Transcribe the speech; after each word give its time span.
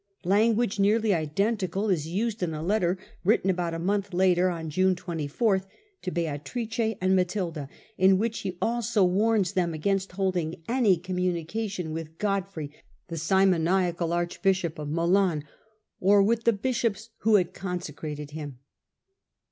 Language 0.25 0.79
nearly 0.79 1.13
identical 1.13 1.91
is 1.91 2.07
used 2.07 2.41
in 2.41 2.55
a 2.55 2.63
letter 2.63 2.97
written 3.23 3.51
about 3.51 3.75
a 3.75 3.77
month 3.77 4.15
later 4.15 4.63
(June 4.67 4.95
24) 4.95 5.61
to 6.01 6.09
Beatrice 6.11 6.95
and 6.99 7.15
Matilda, 7.15 7.69
in 7.99 8.17
which 8.17 8.39
he 8.39 8.57
also 8.63 9.03
warns 9.03 9.51
them 9.51 9.75
against 9.75 10.13
holding 10.13 10.63
any 10.67 10.97
communication 10.97 11.93
with 11.93 12.17
Godfrey, 12.17 12.71
the 13.09 13.15
simoniacal 13.17 14.11
archbishop 14.11 14.79
of 14.79 14.89
Milan, 14.89 15.43
or 15.99 16.23
with' 16.23 16.45
the 16.45 16.53
bishops 16.53 17.11
who 17.19 17.35
had 17.35 17.53
consecrated 17.53 18.31
him. 18.31 18.57